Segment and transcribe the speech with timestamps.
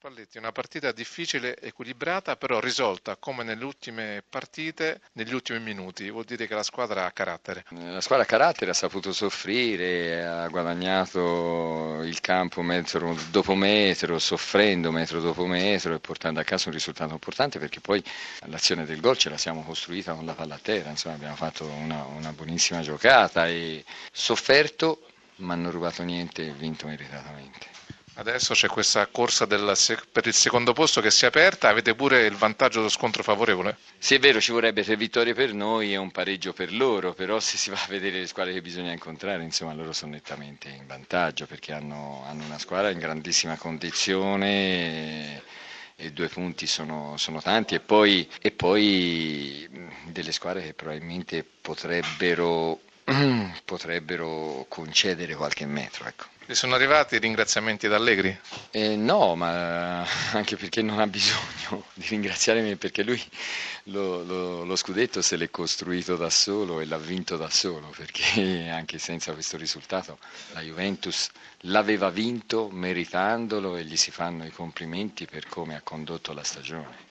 [0.00, 6.08] Spalletti, una partita difficile, equilibrata, però risolta come nelle ultime partite, negli ultimi minuti.
[6.08, 7.64] Vuol dire che la squadra ha carattere.
[7.70, 14.92] La squadra ha carattere, ha saputo soffrire, ha guadagnato il campo metro dopo metro, soffrendo
[14.92, 18.00] metro dopo metro e portando a casa un risultato importante perché poi
[18.44, 21.64] l'azione del gol ce la siamo costruita con la palla a terra, insomma abbiamo fatto
[21.66, 25.08] una, una buonissima giocata e sofferto
[25.38, 27.66] ma non rubato niente e vinto meritatamente.
[28.18, 29.72] Adesso c'è questa corsa del,
[30.10, 33.76] per il secondo posto che si è aperta, avete pure il vantaggio dello scontro favorevole?
[33.96, 37.38] Sì, è vero, ci vorrebbe tre vittorie per noi e un pareggio per loro, però
[37.38, 40.84] se si va a vedere le squadre che bisogna incontrare, insomma, loro sono nettamente in
[40.88, 45.36] vantaggio perché hanno, hanno una squadra in grandissima condizione.
[45.36, 45.42] E,
[46.00, 49.68] e due punti sono, sono tanti e poi, e poi
[50.06, 52.80] delle squadre che probabilmente potrebbero,
[53.78, 56.04] potrebbero concedere qualche metro.
[56.06, 56.24] Ecco.
[56.46, 58.36] Vi sono arrivati i ringraziamenti da Allegri?
[58.70, 63.22] Eh, no, ma anche perché non ha bisogno di ringraziare me perché lui
[63.84, 68.68] lo, lo, lo, scudetto se l'è costruito da solo e l'ha vinto da solo perché
[68.68, 70.18] anche senza questo risultato
[70.52, 71.30] la Juventus
[71.62, 77.06] l'aveva vinto meritandolo e gli si fanno i complimenti per come ha condotto la stagione.